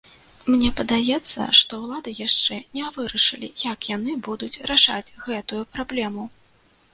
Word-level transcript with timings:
Мне 0.51 0.69
падаецца, 0.77 1.41
што 1.59 1.73
ўлады 1.83 2.13
яшчэ 2.19 2.57
не 2.77 2.87
вырашылі, 2.95 3.51
як 3.67 3.79
яны 3.91 4.17
будуць 4.29 4.51
рашаць 4.73 5.13
гэтую 5.27 5.63
праблему. 5.77 6.27